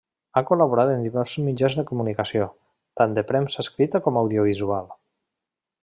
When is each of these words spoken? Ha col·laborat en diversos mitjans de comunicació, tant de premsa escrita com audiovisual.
Ha 0.35 0.41
col·laborat 0.45 0.93
en 0.93 1.03
diversos 1.07 1.43
mitjans 1.49 1.75
de 1.81 1.85
comunicació, 1.91 2.47
tant 3.01 3.13
de 3.19 3.27
premsa 3.33 3.63
escrita 3.67 4.03
com 4.07 4.19
audiovisual. 4.23 4.93